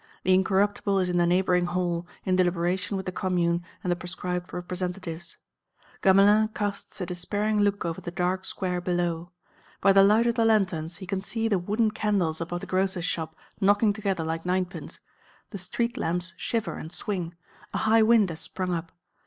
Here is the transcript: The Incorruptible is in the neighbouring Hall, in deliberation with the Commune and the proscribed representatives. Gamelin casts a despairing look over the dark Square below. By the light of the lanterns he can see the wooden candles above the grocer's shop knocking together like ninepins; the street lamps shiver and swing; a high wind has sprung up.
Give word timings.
The 0.23 0.33
Incorruptible 0.33 0.97
is 0.97 1.09
in 1.11 1.17
the 1.17 1.27
neighbouring 1.27 1.67
Hall, 1.67 2.07
in 2.25 2.35
deliberation 2.35 2.97
with 2.97 3.05
the 3.05 3.11
Commune 3.11 3.63
and 3.83 3.91
the 3.91 3.95
proscribed 3.95 4.51
representatives. 4.51 5.37
Gamelin 6.01 6.47
casts 6.55 6.99
a 7.01 7.05
despairing 7.05 7.59
look 7.61 7.85
over 7.85 8.01
the 8.01 8.09
dark 8.09 8.43
Square 8.43 8.81
below. 8.81 9.31
By 9.79 9.93
the 9.93 10.03
light 10.03 10.25
of 10.25 10.33
the 10.33 10.43
lanterns 10.43 10.97
he 10.97 11.05
can 11.05 11.21
see 11.21 11.47
the 11.47 11.59
wooden 11.59 11.91
candles 11.91 12.41
above 12.41 12.61
the 12.61 12.65
grocer's 12.65 13.05
shop 13.05 13.35
knocking 13.59 13.93
together 13.93 14.23
like 14.23 14.43
ninepins; 14.43 14.99
the 15.51 15.59
street 15.59 15.97
lamps 15.97 16.33
shiver 16.35 16.77
and 16.77 16.91
swing; 16.91 17.35
a 17.71 17.77
high 17.77 18.01
wind 18.01 18.31
has 18.31 18.39
sprung 18.39 18.73
up. 18.73 18.91